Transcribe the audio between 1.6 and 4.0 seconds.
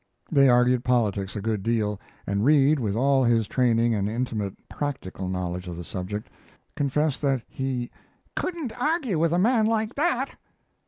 deal, and Reed, with all his training